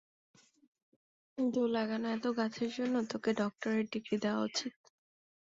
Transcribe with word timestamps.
তোর 1.37 1.67
লাগানো 1.69 2.07
এতো 2.09 2.29
গাছের 2.37 2.69
জন্য, 2.77 2.95
তোকে 3.11 3.29
ডক্টরেট 3.41 3.85
ডিগ্রি 3.93 4.15
দেওয়া 4.23 4.41
উচিৎ। 4.43 4.73